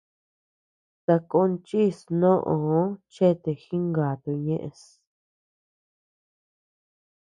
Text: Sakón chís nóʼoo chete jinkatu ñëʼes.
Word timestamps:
Sakón 1.05 1.51
chís 1.67 1.97
nóʼoo 2.21 2.85
chete 3.13 3.51
jinkatu 3.63 4.31
ñëʼes. 4.45 4.81